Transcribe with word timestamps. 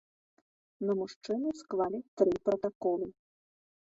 На 0.89 0.93
мужчыну 1.01 1.49
склалі 1.59 1.99
тры 2.21 2.33
пратаколы. 2.49 3.05